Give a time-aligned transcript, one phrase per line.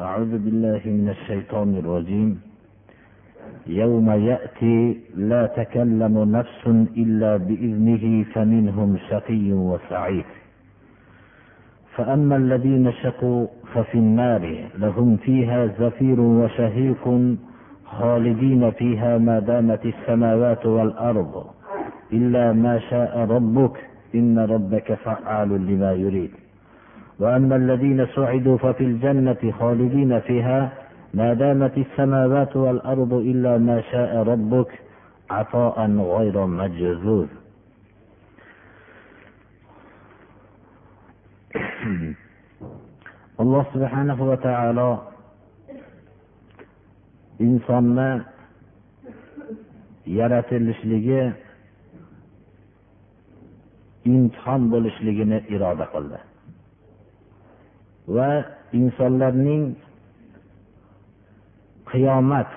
[0.00, 2.40] أعوذ بالله من الشيطان الرجيم.
[3.66, 10.24] يوم يأتي لا تكلم نفس إلا بإذنه فمنهم شقي وسعيد.
[11.96, 17.36] فأما الذين شقوا ففي النار لهم فيها زفير وشهيق
[17.84, 21.44] خالدين فيها ما دامت السماوات والأرض
[22.12, 23.76] إلا ما شاء ربك
[24.14, 26.30] إن ربك فعال لما يريد.
[27.20, 30.72] وأما الذين سعدوا ففي الجنة خالدين فيها
[31.14, 34.70] ما دامت السماوات والأرض إلا ما شاء ربك
[35.30, 37.26] عطاء غير مجذوذ.
[43.40, 44.90] alloh subhanahu va taolo
[47.40, 48.08] insonni
[50.18, 51.22] yaratilishligi
[54.12, 56.29] imtihon bo'lishligini iroda qildi.
[58.16, 58.30] Va
[58.80, 59.64] insonlarning
[61.90, 62.50] qiyomat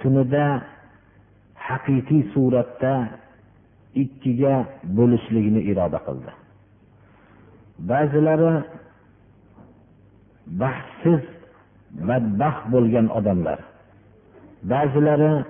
[0.00, 0.46] kunida
[1.68, 2.94] haqiqiy suratda
[4.02, 4.54] ikkiga
[4.96, 6.32] bo'lishligini iroda qildi.
[7.90, 8.52] Ba'zilari
[10.62, 11.22] baxtsiz
[12.08, 13.58] badbaxt bo'lgan odamlar
[14.62, 15.44] ba'zilari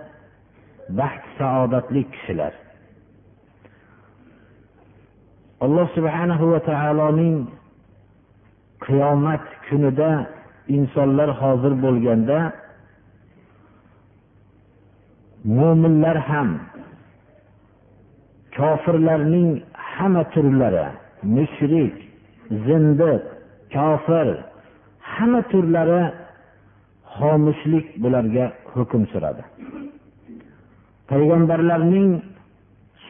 [1.00, 2.52] baxt saodatli kishilar.
[5.64, 7.36] Alloh subhanahu va taoloning
[8.89, 10.11] qiyomat kunida
[10.77, 12.39] insonlar hozir bo'lganda
[15.58, 16.48] mo'minlar ham
[18.57, 19.51] kofirlarning
[19.92, 20.86] hamma turlari
[21.36, 21.95] mushrik
[22.67, 23.23] zindiq
[23.74, 24.29] kofir
[25.12, 26.02] hamma turlari
[27.17, 29.42] xomushlik bularga hukm suradi.
[31.11, 32.11] Payg'ambarlarning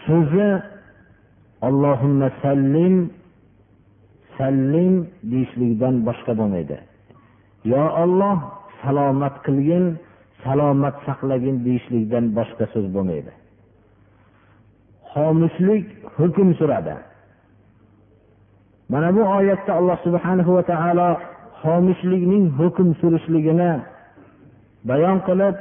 [0.04, 0.50] so'zi
[1.68, 2.94] allohimma sallim
[4.38, 4.94] sallim
[5.30, 6.76] deyishlikdan boshqa bo'lmaydi.
[7.72, 8.38] Yo olloh
[8.82, 9.84] salomat qilgin
[10.44, 13.32] salomat saqlagin deyishlikdan boshqa so'z bo'lmaydi.
[15.10, 16.96] Xomushlik hukm suradi.
[18.92, 21.10] Mana bu oyatda alloh subhanahu va taolo
[21.62, 23.72] xomushlikning hukm surishligini
[24.88, 25.56] bayon qilib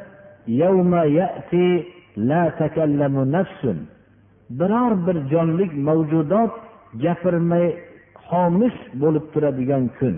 [4.50, 6.52] biror bir jonlik mavjudot
[7.04, 7.66] gapirmay
[8.30, 10.16] xomush bo'lib turadigan kun.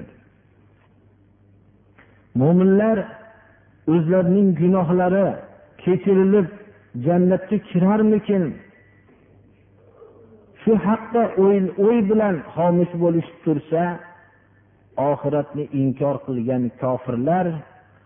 [2.39, 2.97] Mo'minlar
[3.93, 5.27] o'zlarining gunohlari
[5.83, 6.47] kechirilib
[7.05, 8.43] jannatga kirarmikin?
[10.61, 11.21] Shu haqda
[11.85, 13.83] o'y bilan xomish bo'lishib tursa
[15.11, 17.45] oxiratni inkor qilgan kofirlar